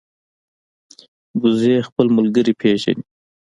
[1.41, 3.03] وزې خپل ملګري پېژني